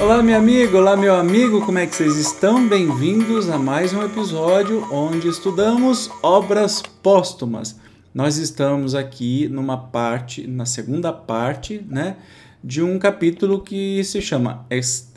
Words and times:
Olá, 0.00 0.22
minha 0.22 0.38
amiga, 0.38 0.78
olá, 0.78 0.96
meu 0.96 1.14
amigo, 1.14 1.60
como 1.66 1.78
é 1.78 1.86
que 1.86 1.94
vocês 1.94 2.16
estão? 2.16 2.66
Bem-vindos 2.66 3.50
a 3.50 3.58
mais 3.58 3.92
um 3.92 4.02
episódio 4.02 4.88
onde 4.90 5.28
estudamos 5.28 6.10
obras 6.22 6.80
póstumas. 7.02 7.78
Nós 8.14 8.38
estamos 8.38 8.94
aqui 8.94 9.46
numa 9.48 9.76
parte, 9.76 10.46
na 10.46 10.64
segunda 10.64 11.12
parte, 11.12 11.84
né, 11.86 12.16
de 12.64 12.82
um 12.82 12.98
capítulo 12.98 13.60
que 13.60 14.02
se 14.02 14.22
chama 14.22 14.66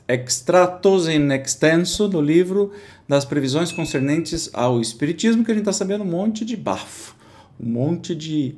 Extratos 0.05 1.07
in 1.07 1.31
Extenso 1.31 2.09
do 2.09 2.19
livro 2.19 2.73
das 3.07 3.23
previsões 3.23 3.71
concernentes 3.71 4.49
ao 4.51 4.81
Espiritismo, 4.81 5.45
que 5.45 5.51
a 5.51 5.53
gente 5.53 5.61
está 5.61 5.71
sabendo 5.73 6.03
um 6.03 6.11
monte 6.11 6.43
de 6.43 6.57
bafo, 6.57 7.15
um 7.57 7.69
monte 7.69 8.13
de, 8.13 8.55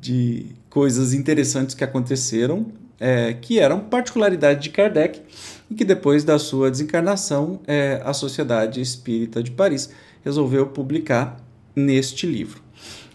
de 0.00 0.46
coisas 0.70 1.12
interessantes 1.12 1.74
que 1.74 1.84
aconteceram, 1.84 2.72
é, 3.00 3.32
que 3.34 3.58
eram 3.58 3.80
particularidade 3.80 4.62
de 4.62 4.70
Kardec 4.70 5.22
e 5.70 5.74
que 5.74 5.84
depois 5.84 6.24
da 6.24 6.38
sua 6.38 6.70
desencarnação, 6.70 7.60
é, 7.66 8.00
a 8.04 8.12
Sociedade 8.12 8.80
Espírita 8.80 9.42
de 9.42 9.50
Paris 9.50 9.90
resolveu 10.24 10.66
publicar 10.66 11.36
neste 11.74 12.26
livro. 12.26 12.62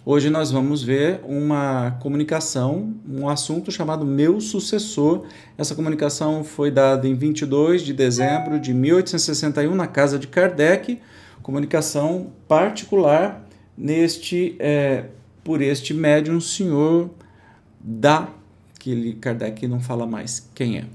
Hoje 0.06 0.30
nós 0.30 0.52
vamos 0.52 0.84
ver 0.84 1.22
uma 1.24 1.92
comunicação, 2.02 2.94
um 3.08 3.30
assunto 3.30 3.72
chamado 3.72 4.06
Meu 4.06 4.42
Sucessor. 4.42 5.26
Essa 5.58 5.74
comunicação 5.76 6.44
foi 6.44 6.70
dada 6.70 7.08
em 7.08 7.16
22 7.16 7.84
de 7.84 7.94
dezembro 7.94 8.60
de 8.60 8.74
1861 8.74 9.74
na 9.74 9.88
casa 9.88 10.20
de 10.20 10.28
Kardec, 10.28 11.00
comunicação 11.42 12.34
particular 12.50 13.48
neste 13.78 14.58
é, 14.60 15.06
por 15.42 15.62
este 15.62 15.94
médium 15.94 16.42
senhor 16.42 17.10
da 17.80 18.28
que 18.84 18.92
ele, 18.92 19.14
Kardec 19.14 19.68
não 19.68 19.80
fala 19.80 20.06
mais 20.06 20.50
quem 20.54 20.78
é 20.78 20.86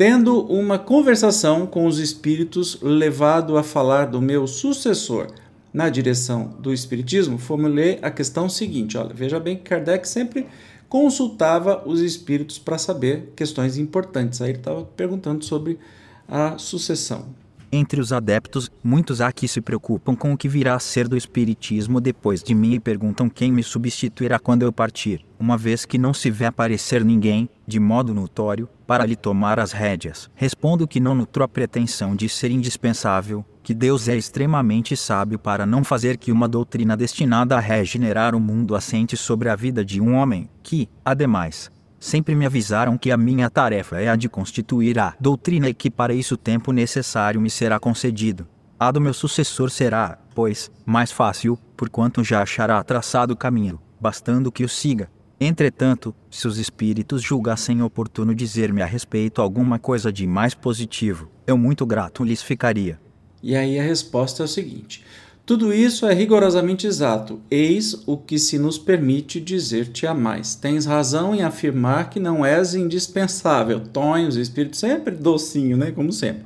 tendo 0.00 0.40
uma 0.46 0.78
conversação 0.78 1.66
com 1.66 1.84
os 1.84 1.98
espíritos, 1.98 2.78
levado 2.80 3.58
a 3.58 3.62
falar 3.62 4.06
do 4.06 4.18
meu 4.18 4.46
sucessor 4.46 5.26
na 5.74 5.90
direção 5.90 6.56
do 6.58 6.72
espiritismo, 6.72 7.36
formulei 7.36 7.98
a 8.00 8.10
questão 8.10 8.48
seguinte: 8.48 8.96
olha, 8.96 9.12
veja 9.12 9.38
bem 9.38 9.58
que 9.58 9.64
Kardec 9.64 10.08
sempre 10.08 10.46
consultava 10.88 11.86
os 11.86 12.00
espíritos 12.00 12.58
para 12.58 12.78
saber 12.78 13.34
questões 13.36 13.76
importantes. 13.76 14.40
Aí 14.40 14.52
ele 14.52 14.58
estava 14.58 14.84
perguntando 14.84 15.44
sobre 15.44 15.78
a 16.26 16.56
sucessão. 16.56 17.26
Entre 17.72 18.00
os 18.00 18.12
adeptos, 18.12 18.68
muitos 18.82 19.20
há 19.20 19.30
que 19.30 19.46
se 19.46 19.60
preocupam 19.60 20.16
com 20.16 20.32
o 20.32 20.36
que 20.36 20.48
virá 20.48 20.74
a 20.74 20.80
ser 20.80 21.06
do 21.06 21.16
Espiritismo 21.16 22.00
depois 22.00 22.42
de 22.42 22.52
mim 22.52 22.74
e 22.74 22.80
perguntam 22.80 23.28
quem 23.28 23.52
me 23.52 23.62
substituirá 23.62 24.40
quando 24.40 24.62
eu 24.62 24.72
partir, 24.72 25.24
uma 25.38 25.56
vez 25.56 25.84
que 25.84 25.96
não 25.96 26.12
se 26.12 26.32
vê 26.32 26.46
aparecer 26.46 27.04
ninguém, 27.04 27.48
de 27.64 27.78
modo 27.78 28.12
notório, 28.12 28.68
para 28.88 29.06
lhe 29.06 29.14
tomar 29.14 29.60
as 29.60 29.70
rédeas. 29.70 30.28
Respondo 30.34 30.88
que 30.88 30.98
não 30.98 31.14
nutro 31.14 31.44
a 31.44 31.48
pretensão 31.48 32.16
de 32.16 32.28
ser 32.28 32.50
indispensável, 32.50 33.44
que 33.62 33.72
Deus 33.72 34.08
é 34.08 34.16
extremamente 34.16 34.96
sábio 34.96 35.38
para 35.38 35.64
não 35.64 35.84
fazer 35.84 36.16
que 36.16 36.32
uma 36.32 36.48
doutrina 36.48 36.96
destinada 36.96 37.56
a 37.56 37.60
regenerar 37.60 38.34
o 38.34 38.40
mundo 38.40 38.74
assente 38.74 39.16
sobre 39.16 39.48
a 39.48 39.54
vida 39.54 39.84
de 39.84 40.00
um 40.00 40.14
homem, 40.16 40.48
que, 40.60 40.88
ademais, 41.04 41.70
sempre 42.00 42.34
me 42.34 42.46
avisaram 42.46 42.96
que 42.96 43.10
a 43.10 43.16
minha 43.16 43.50
tarefa 43.50 44.00
é 44.00 44.08
a 44.08 44.16
de 44.16 44.28
constituir 44.28 44.98
a 44.98 45.14
doutrina 45.20 45.68
e 45.68 45.74
que 45.74 45.90
para 45.90 46.14
isso 46.14 46.34
o 46.34 46.38
tempo 46.38 46.72
necessário 46.72 47.40
me 47.40 47.50
será 47.50 47.78
concedido. 47.78 48.48
A 48.78 48.90
do 48.90 49.00
meu 49.00 49.12
sucessor 49.12 49.70
será, 49.70 50.18
pois, 50.34 50.70
mais 50.86 51.12
fácil, 51.12 51.58
porquanto 51.76 52.24
já 52.24 52.42
achará 52.42 52.82
traçado 52.82 53.34
o 53.34 53.36
caminho, 53.36 53.78
bastando 54.00 54.50
que 54.50 54.64
o 54.64 54.68
siga. 54.68 55.10
Entretanto, 55.38 56.14
se 56.30 56.48
os 56.48 56.58
espíritos 56.58 57.22
julgassem 57.22 57.82
oportuno 57.82 58.34
dizer-me 58.34 58.80
a 58.80 58.86
respeito 58.86 59.42
alguma 59.42 59.78
coisa 59.78 60.10
de 60.10 60.26
mais 60.26 60.54
positivo, 60.54 61.30
eu 61.46 61.58
muito 61.58 61.84
grato 61.84 62.24
lhes 62.24 62.42
ficaria. 62.42 62.98
E 63.42 63.56
aí 63.56 63.78
a 63.78 63.82
resposta 63.82 64.42
é 64.42 64.44
o 64.44 64.48
seguinte: 64.48 65.04
tudo 65.44 65.72
isso 65.74 66.06
é 66.06 66.14
rigorosamente 66.14 66.86
exato. 66.86 67.40
Eis 67.50 68.02
o 68.06 68.16
que 68.16 68.38
se 68.38 68.58
nos 68.58 68.78
permite 68.78 69.40
dizer-te 69.40 70.06
a 70.06 70.14
mais. 70.14 70.54
Tens 70.54 70.86
razão 70.86 71.34
em 71.34 71.42
afirmar 71.42 72.08
que 72.08 72.20
não 72.20 72.46
és 72.46 72.74
indispensável. 72.74 73.80
Tonhos, 73.80 74.36
espírito 74.36 74.76
sempre 74.76 75.14
docinho, 75.14 75.76
né? 75.76 75.90
Como 75.90 76.12
sempre. 76.12 76.44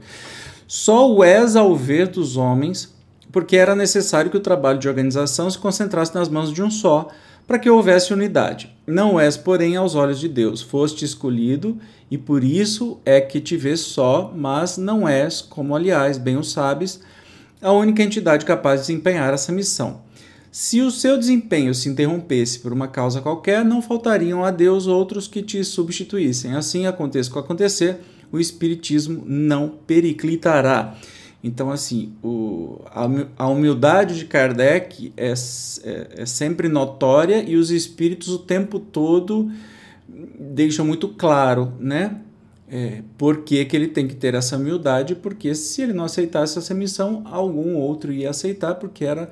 Só 0.67 1.13
o 1.13 1.23
és 1.23 1.55
ao 1.55 1.77
ver 1.77 2.09
dos 2.09 2.37
homens, 2.37 2.95
porque 3.31 3.57
era 3.57 3.77
necessário 3.77 4.31
que 4.31 4.37
o 4.37 4.41
trabalho 4.41 4.79
de 4.79 4.89
organização 4.89 5.51
se 5.51 5.59
concentrasse 5.59 6.15
nas 6.15 6.29
mãos 6.29 6.53
de 6.53 6.63
um 6.63 6.71
só, 6.71 7.09
para 7.47 7.59
que 7.59 7.69
houvesse 7.69 8.13
unidade. 8.13 8.75
Não 8.87 9.21
és, 9.21 9.37
porém, 9.37 9.77
aos 9.77 9.95
olhos 9.95 10.19
de 10.19 10.29
Deus. 10.29 10.63
Foste 10.63 11.05
escolhido 11.05 11.79
e 12.11 12.17
por 12.17 12.43
isso 12.43 12.99
é 13.05 13.21
que 13.21 13.41
te 13.41 13.57
vês 13.57 13.81
só, 13.81 14.33
mas 14.35 14.79
não 14.79 15.09
és, 15.09 15.41
como 15.43 15.75
aliás 15.75 16.17
bem 16.17 16.37
o 16.37 16.45
sabes, 16.45 17.01
a 17.65 17.73
única 17.73 18.03
entidade 18.03 18.45
capaz 18.45 18.81
de 18.81 18.87
desempenhar 18.89 19.33
essa 19.33 19.51
missão. 19.51 20.03
Se 20.53 20.83
o 20.83 20.91
seu 20.91 21.19
desempenho 21.19 21.75
se 21.75 21.89
interrompesse 21.89 22.61
por 22.61 22.73
uma 22.73 22.87
causa 22.87 23.23
qualquer, 23.23 23.65
não 23.65 23.81
faltariam 23.81 24.45
a 24.45 24.51
Deus 24.51 24.87
outros 24.87 25.27
que 25.27 25.43
te 25.43 25.65
substituíssem. 25.65 26.55
Assim 26.55 26.87
aconteça 26.87 27.31
o 27.31 27.33
que 27.33 27.39
acontecer, 27.39 28.01
o 28.31 28.39
Espiritismo 28.39 29.25
não 29.27 29.69
periclitará. 29.69 30.95
Então, 31.43 31.71
assim, 31.71 32.13
o, 32.23 32.83
a, 33.37 33.49
humildade 33.49 34.19
de 34.19 34.27
Kardec 34.27 35.13
é, 35.17 35.33
é, 35.33 36.09
é 36.19 36.27
sempre 36.27 36.69
notória 36.69 37.43
e 37.43 37.57
os 37.57 37.71
espíritos 37.71 38.29
o 38.29 38.39
tempo 38.39 38.79
todo 38.79 39.51
deixam 40.39 40.85
muito 40.85 41.09
claro, 41.09 41.73
né? 41.81 42.21
É, 42.69 43.03
por 43.19 43.39
que, 43.39 43.65
que 43.65 43.77
ele 43.77 43.89
tem 43.89 44.09
que 44.09 44.15
ter 44.15 44.35
essa 44.35 44.57
humildade? 44.57 45.15
Porque 45.15 45.55
se 45.55 45.83
ele 45.83 45.93
não 45.93 46.05
aceitasse 46.05 46.59
essa 46.59 46.75
missão, 46.75 47.23
algum 47.27 47.77
outro 47.77 48.13
ia 48.13 48.31
aceitar, 48.31 48.75
porque 48.77 49.05
era 49.05 49.31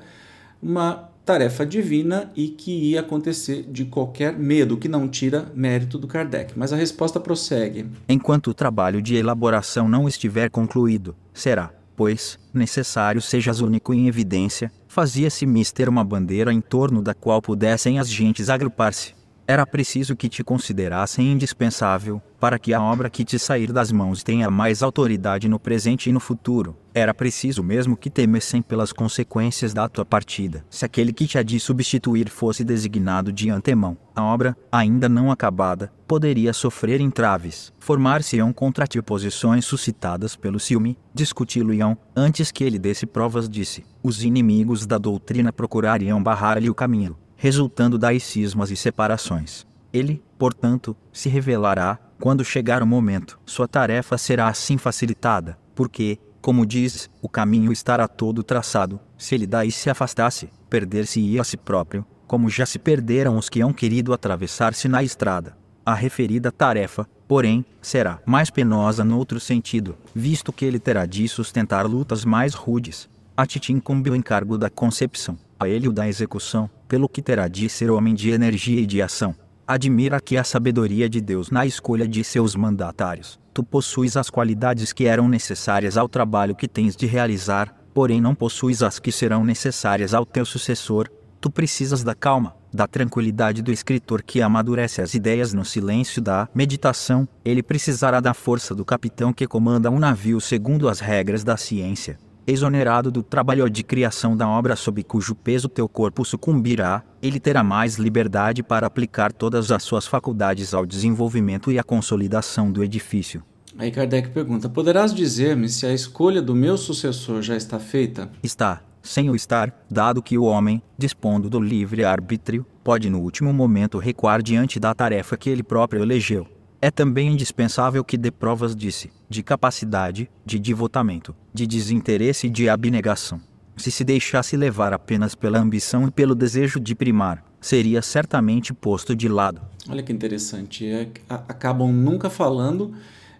uma 0.61 1.09
tarefa 1.25 1.65
divina 1.65 2.31
e 2.35 2.49
que 2.49 2.71
ia 2.71 2.99
acontecer 2.99 3.63
de 3.63 3.85
qualquer 3.85 4.37
medo, 4.37 4.77
que 4.77 4.87
não 4.87 5.07
tira 5.07 5.51
mérito 5.55 5.97
do 5.97 6.07
Kardec. 6.07 6.53
Mas 6.55 6.73
a 6.73 6.75
resposta 6.75 7.19
prossegue. 7.19 7.85
Enquanto 8.07 8.47
o 8.47 8.53
trabalho 8.53 9.01
de 9.01 9.15
elaboração 9.15 9.87
não 9.87 10.07
estiver 10.07 10.49
concluído, 10.49 11.15
será, 11.33 11.71
pois, 11.95 12.37
necessário 12.53 13.21
sejas 13.21 13.61
único 13.61 13.93
em 13.93 14.07
evidência, 14.07 14.71
fazia-se 14.87 15.45
mister 15.45 15.89
uma 15.89 16.03
bandeira 16.03 16.53
em 16.53 16.61
torno 16.61 17.01
da 17.01 17.13
qual 17.13 17.41
pudessem 17.41 17.99
as 17.99 18.09
gentes 18.09 18.49
agrupar-se 18.49 19.13
era 19.45 19.65
preciso 19.65 20.15
que 20.15 20.29
te 20.29 20.43
considerassem 20.43 21.31
indispensável, 21.31 22.21
para 22.39 22.57
que 22.57 22.73
a 22.73 22.81
obra 22.81 23.09
que 23.09 23.25
te 23.25 23.37
sair 23.37 23.71
das 23.71 23.91
mãos 23.91 24.23
tenha 24.23 24.49
mais 24.49 24.81
autoridade 24.81 25.49
no 25.49 25.59
presente 25.59 26.09
e 26.09 26.13
no 26.13 26.19
futuro. 26.19 26.77
Era 26.93 27.13
preciso 27.13 27.63
mesmo 27.63 27.97
que 27.97 28.09
temessem 28.09 28.61
pelas 28.61 28.93
consequências 28.93 29.73
da 29.73 29.89
tua 29.89 30.05
partida. 30.05 30.63
Se 30.69 30.85
aquele 30.85 31.11
que 31.11 31.27
te 31.27 31.37
há 31.37 31.43
de 31.43 31.59
substituir 31.59 32.29
fosse 32.29 32.63
designado 32.63 33.31
de 33.31 33.49
antemão, 33.49 33.97
a 34.15 34.23
obra, 34.23 34.55
ainda 34.71 35.09
não 35.09 35.31
acabada, 35.31 35.91
poderia 36.07 36.53
sofrer 36.53 37.01
entraves. 37.01 37.73
Formar-se-ão 37.79 38.53
contraposições 38.53 39.65
suscitadas 39.65 40.35
pelo 40.35 40.59
ciúme, 40.59 40.97
discuti-lo-iam, 41.13 41.97
antes 42.15 42.51
que 42.51 42.63
ele 42.63 42.79
desse 42.79 43.05
provas 43.05 43.49
disse. 43.49 43.83
Os 44.01 44.23
inimigos 44.23 44.85
da 44.85 44.97
doutrina 44.97 45.51
procurariam 45.51 46.21
barrar-lhe 46.21 46.69
o 46.69 46.75
caminho 46.75 47.17
resultando 47.43 47.97
das 47.97 48.23
cismas 48.23 48.71
e 48.71 48.75
separações. 48.77 49.67
Ele, 49.91 50.23
portanto, 50.39 50.95
se 51.11 51.27
revelará 51.27 51.99
quando 52.17 52.45
chegar 52.45 52.81
o 52.81 52.87
momento. 52.87 53.37
Sua 53.45 53.67
tarefa 53.67 54.17
será 54.17 54.47
assim 54.47 54.77
facilitada, 54.77 55.59
porque, 55.75 56.17
como 56.41 56.65
diz, 56.65 57.09
o 57.21 57.27
caminho 57.27 57.73
estará 57.73 58.07
todo 58.07 58.43
traçado. 58.43 58.97
Se 59.17 59.35
ele 59.35 59.45
daí 59.45 59.73
se 59.73 59.89
afastasse, 59.89 60.49
perder-se-ia 60.69 61.41
a 61.41 61.43
si 61.43 61.57
próprio, 61.57 62.05
como 62.25 62.49
já 62.49 62.65
se 62.65 62.79
perderam 62.79 63.37
os 63.37 63.49
que 63.49 63.59
hão 63.59 63.73
querido 63.73 64.13
atravessar-se 64.13 64.87
na 64.87 65.03
estrada. 65.03 65.57
A 65.85 65.93
referida 65.93 66.49
tarefa, 66.49 67.05
porém, 67.27 67.65
será 67.81 68.21
mais 68.25 68.49
penosa 68.49 69.03
no 69.03 69.17
outro 69.17 69.37
sentido, 69.37 69.97
visto 70.15 70.53
que 70.53 70.63
ele 70.63 70.79
terá 70.79 71.05
de 71.05 71.27
sustentar 71.27 71.85
lutas 71.85 72.23
mais 72.23 72.53
rudes. 72.53 73.09
A 73.35 73.45
ti 73.45 73.59
te 73.59 73.73
incumbe 73.73 74.09
o 74.09 74.15
encargo 74.15 74.57
da 74.57 74.69
concepção, 74.69 75.37
a 75.59 75.67
ele 75.67 75.89
o 75.89 75.91
da 75.91 76.07
execução, 76.07 76.69
pelo 76.93 77.09
que 77.09 77.23
terá 77.23 77.47
de 77.47 77.67
ser 77.69 77.89
homem 77.89 78.13
de 78.13 78.29
energia 78.29 78.79
e 78.79 78.85
de 78.85 79.01
ação. 79.01 79.33
Admira 79.65 80.21
que 80.21 80.37
a 80.37 80.43
sabedoria 80.43 81.09
de 81.09 81.19
Deus 81.19 81.49
na 81.49 81.65
escolha 81.65 82.07
de 82.07 82.23
seus 82.23 82.55
mandatários. 82.55 83.39
Tu 83.51 83.63
possuis 83.63 84.15
as 84.15 84.29
qualidades 84.29 84.93
que 84.93 85.07
eram 85.07 85.27
necessárias 85.27 85.97
ao 85.97 86.07
trabalho 86.07 86.55
que 86.55 86.67
tens 86.67 86.95
de 86.95 87.07
realizar, 87.07 87.75
porém 87.95 88.21
não 88.21 88.35
possuis 88.35 88.83
as 88.83 88.99
que 88.99 89.11
serão 89.11 89.43
necessárias 89.43 90.13
ao 90.13 90.23
teu 90.23 90.45
sucessor. 90.45 91.09
Tu 91.41 91.49
precisas 91.49 92.03
da 92.03 92.13
calma, 92.13 92.55
da 92.71 92.85
tranquilidade 92.85 93.63
do 93.63 93.71
escritor 93.71 94.21
que 94.21 94.39
amadurece 94.39 95.01
as 95.01 95.15
ideias 95.15 95.51
no 95.51 95.65
silêncio 95.65 96.21
da 96.21 96.47
meditação. 96.53 97.27
Ele 97.43 97.63
precisará 97.63 98.19
da 98.19 98.35
força 98.35 98.75
do 98.75 98.85
capitão 98.85 99.33
que 99.33 99.47
comanda 99.47 99.89
um 99.89 99.97
navio 99.97 100.39
segundo 100.39 100.87
as 100.87 100.99
regras 100.99 101.43
da 101.43 101.57
ciência. 101.57 102.19
Exonerado 102.45 103.09
do 103.09 103.23
trabalho 103.23 103.69
de 103.69 103.83
criação 103.83 104.35
da 104.35 104.45
obra 104.49 104.75
sob 104.75 105.01
cujo 105.01 105.33
peso 105.33 105.69
teu 105.69 105.87
corpo 105.87 106.25
sucumbirá, 106.25 107.01
ele 107.21 107.39
terá 107.39 107.63
mais 107.63 107.95
liberdade 107.95 108.61
para 108.61 108.85
aplicar 108.85 109.31
todas 109.31 109.71
as 109.71 109.81
suas 109.81 110.05
faculdades 110.05 110.73
ao 110.73 110.85
desenvolvimento 110.85 111.71
e 111.71 111.79
à 111.79 111.83
consolidação 111.83 112.69
do 112.69 112.83
edifício. 112.83 113.41
Aí 113.77 113.89
Kardec 113.89 114.29
pergunta: 114.31 114.67
Poderás 114.67 115.13
dizer-me 115.13 115.69
se 115.69 115.85
a 115.85 115.93
escolha 115.93 116.41
do 116.41 116.53
meu 116.53 116.77
sucessor 116.77 117.41
já 117.41 117.55
está 117.55 117.79
feita? 117.79 118.29
Está, 118.43 118.81
sem 119.01 119.29
o 119.29 119.35
estar, 119.35 119.85
dado 119.89 120.21
que 120.21 120.37
o 120.37 120.43
homem, 120.43 120.81
dispondo 120.97 121.49
do 121.49 121.61
livre 121.61 122.03
arbítrio, 122.03 122.65
pode 122.83 123.09
no 123.09 123.21
último 123.21 123.53
momento 123.53 123.97
recuar 123.97 124.43
diante 124.43 124.81
da 124.81 124.93
tarefa 124.93 125.37
que 125.37 125.49
ele 125.49 125.63
próprio 125.63 126.03
elegeu. 126.03 126.45
É 126.83 126.91
também 126.91 127.29
indispensável 127.29 128.03
que 128.03 128.17
dê 128.17 128.29
provas 128.29 128.75
de 128.75 129.09
de 129.29 129.41
capacidade, 129.41 130.29
de 130.45 130.59
devotamento, 130.59 131.33
de 131.53 131.65
desinteresse 131.65 132.47
e 132.47 132.49
de 132.49 132.67
abnegação. 132.67 133.39
Se 133.77 133.89
se 133.89 134.03
deixasse 134.03 134.57
levar 134.57 134.91
apenas 134.91 135.33
pela 135.33 135.57
ambição 135.57 136.09
e 136.09 136.11
pelo 136.11 136.35
desejo 136.35 136.81
de 136.81 136.93
primar, 136.93 137.41
seria 137.61 138.01
certamente 138.01 138.73
posto 138.73 139.15
de 139.15 139.29
lado. 139.29 139.61
Olha 139.87 140.03
que 140.03 140.11
interessante. 140.11 140.85
É, 140.85 141.07
acabam 141.29 141.89
nunca 141.89 142.29
falando 142.29 142.93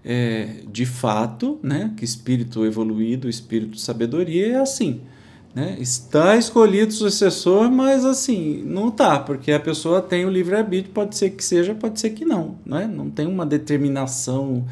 é, 0.05 0.61
de 0.71 0.85
fato, 0.85 1.59
né, 1.61 1.93
que 1.97 2.05
espírito 2.05 2.65
evoluído, 2.65 3.27
espírito 3.27 3.71
de 3.71 3.81
sabedoria 3.81 4.53
é 4.53 4.55
assim. 4.61 5.01
Né? 5.53 5.77
Está 5.79 6.35
escolhido 6.35 6.91
o 6.91 6.95
sucessor, 6.95 7.69
mas 7.69 8.03
assim, 8.03 8.63
não 8.65 8.89
tá, 8.89 9.19
porque 9.19 9.51
a 9.51 9.59
pessoa 9.59 10.01
tem 10.01 10.25
o 10.25 10.29
livre-arbítrio, 10.29 10.93
pode 10.93 11.15
ser 11.15 11.31
que 11.31 11.43
seja, 11.43 11.75
pode 11.75 11.99
ser 11.99 12.09
que 12.11 12.25
não. 12.25 12.55
Né? 12.65 12.87
Não 12.87 13.09
tem 13.09 13.27
uma 13.27 13.45
determinação 13.45 14.65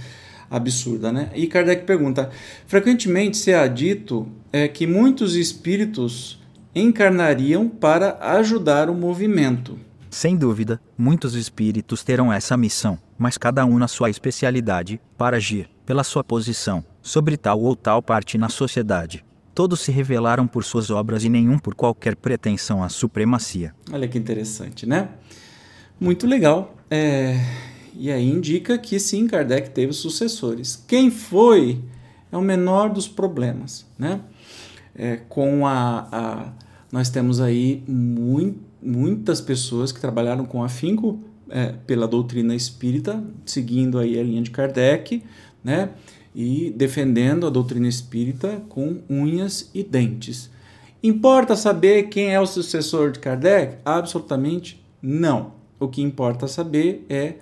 absurda. 0.50 1.12
Né? 1.12 1.30
E 1.36 1.48
Kardec 1.48 1.86
pergunta: 1.86 2.30
frequentemente 2.68 3.38
se 3.38 3.54
há 3.54 3.68
dito 3.68 4.28
é, 4.52 4.68
que 4.68 4.88
muitos 4.88 5.36
espíritos 5.36 6.40
encarnariam 6.74 7.68
para 7.68 8.18
ajudar 8.38 8.90
o 8.90 8.96
movimento. 8.96 9.78
Sem 10.10 10.36
dúvida, 10.36 10.80
muitos 10.98 11.36
espíritos 11.36 12.04
terão 12.04 12.34
essa 12.34 12.58
missão, 12.58 13.00
mas 13.18 13.38
cada 13.38 13.66
um 13.66 13.78
na 13.78 13.88
sua 13.88 14.10
especialidade, 14.10 15.00
para 15.18 15.38
agir, 15.38 15.70
pela 15.86 16.04
sua 16.04 16.22
posição, 16.22 16.84
sobre 17.02 17.38
tal 17.38 17.62
ou 17.62 17.78
tal 17.78 18.02
parte 18.02 18.38
na 18.38 18.50
sociedade. 18.50 19.24
Todos 19.54 19.82
se 19.82 19.92
revelaram 19.92 20.48
por 20.48 20.64
suas 20.64 20.90
obras 20.90 21.24
e 21.24 21.30
nenhum 21.30 21.60
por 21.60 21.76
qualquer 21.76 22.16
pretensão 22.16 22.82
à 22.84 22.90
supremacia. 22.90 23.74
Olha 23.92 24.08
que 24.08 24.18
interessante, 24.18 24.86
né? 24.86 25.10
Muito 26.00 26.26
legal. 26.26 26.76
É... 26.90 27.40
E 27.94 28.10
aí 28.10 28.30
indica 28.30 28.78
que 28.78 29.00
sim, 29.00 29.28
Kardec 29.28 29.72
teve 29.72 29.94
sucessores. 29.94 30.82
Quem 30.88 31.12
foi 31.12 31.82
é 32.32 32.38
o 32.38 32.42
menor 32.42 32.90
dos 32.90 33.08
problemas, 33.08 33.86
né? 34.00 34.22
É, 34.96 35.18
com 35.30 35.66
a, 35.68 36.08
a, 36.12 36.54
nós 36.92 37.10
temos 37.10 37.40
aí 37.40 37.84
muitas 38.82 39.42
pessoas 39.42 39.92
que 39.92 40.00
trabalharam 40.00 40.46
com 40.46 40.64
afinco 40.64 41.20
é, 41.50 41.74
pela 41.86 42.08
doutrina 42.08 42.56
espírita, 42.56 43.24
seguindo 43.46 44.00
aí 44.00 44.20
a 44.20 44.24
linha 44.24 44.42
de 44.42 44.52
Kardec, 44.52 45.24
né? 45.64 45.90
E 46.34 46.74
defendendo 46.76 47.46
a 47.46 47.50
doutrina 47.50 47.88
espírita 47.88 48.62
com 48.70 49.00
unhas 49.10 49.70
e 49.74 49.84
dentes. 49.84 50.50
Importa 51.04 51.56
saber 51.56 52.04
quem 52.04 52.34
é 52.34 52.40
o 52.40 52.46
sucessor 52.46 53.12
de 53.12 53.20
Kardec? 53.20 53.78
Absolutamente 53.84 54.84
não. 55.02 55.54
O 55.80 55.88
que 55.88 56.02
importa 56.02 56.48
saber 56.48 57.06
é 57.10 57.36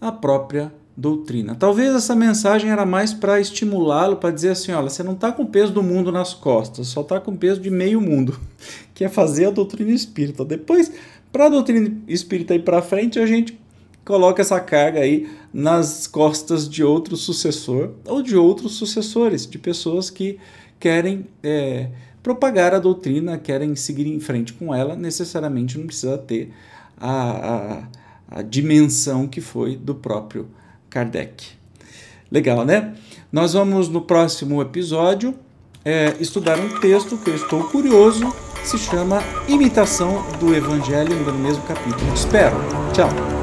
a 0.00 0.10
própria 0.10 0.72
doutrina. 0.96 1.54
Talvez 1.54 1.94
essa 1.94 2.14
mensagem 2.14 2.70
era 2.70 2.84
mais 2.84 3.12
para 3.12 3.40
estimulá-lo, 3.40 4.16
para 4.16 4.30
dizer 4.30 4.50
assim: 4.50 4.72
olha, 4.72 4.88
você 4.88 5.02
não 5.02 5.12
está 5.12 5.32
com 5.32 5.42
o 5.42 5.48
peso 5.48 5.72
do 5.72 5.82
mundo 5.82 6.10
nas 6.12 6.34
costas, 6.34 6.88
só 6.88 7.02
está 7.02 7.20
com 7.20 7.32
o 7.32 7.36
peso 7.36 7.60
de 7.60 7.70
meio 7.70 8.00
mundo, 8.00 8.38
que 8.94 9.04
é 9.04 9.08
fazer 9.08 9.46
a 9.46 9.50
doutrina 9.50 9.90
espírita. 9.90 10.44
Depois, 10.44 10.92
para 11.30 11.46
a 11.46 11.48
doutrina 11.48 11.96
espírita 12.06 12.54
ir 12.54 12.64
para 12.64 12.82
frente, 12.82 13.18
a 13.18 13.26
gente 13.26 13.58
coloca 14.04 14.42
essa 14.42 14.60
carga 14.60 15.00
aí 15.00 15.30
nas 15.52 16.06
costas 16.06 16.68
de 16.68 16.82
outro 16.82 17.16
sucessor 17.16 17.90
ou 18.06 18.22
de 18.22 18.36
outros 18.36 18.74
sucessores, 18.74 19.46
de 19.46 19.58
pessoas 19.58 20.10
que 20.10 20.38
querem 20.80 21.26
é, 21.42 21.88
propagar 22.22 22.74
a 22.74 22.78
doutrina, 22.78 23.38
querem 23.38 23.76
seguir 23.76 24.06
em 24.06 24.20
frente 24.20 24.52
com 24.52 24.74
ela, 24.74 24.96
necessariamente 24.96 25.78
não 25.78 25.86
precisa 25.86 26.18
ter 26.18 26.52
a, 27.00 27.82
a, 28.30 28.38
a 28.38 28.42
dimensão 28.42 29.26
que 29.26 29.40
foi 29.40 29.76
do 29.76 29.94
próprio 29.94 30.48
Kardec. 30.88 31.46
Legal, 32.30 32.64
né? 32.64 32.94
Nós 33.30 33.52
vamos 33.52 33.88
no 33.88 34.02
próximo 34.02 34.60
episódio 34.60 35.34
é, 35.84 36.14
estudar 36.20 36.58
um 36.58 36.80
texto 36.80 37.16
que 37.18 37.30
eu 37.30 37.34
estou 37.34 37.64
curioso, 37.64 38.32
se 38.64 38.78
chama 38.78 39.22
Imitação 39.48 40.24
do 40.38 40.54
Evangelho, 40.54 41.14
no 41.16 41.32
mesmo 41.34 41.62
capítulo. 41.64 42.12
Te 42.12 42.18
espero. 42.18 42.56
Tchau. 42.92 43.41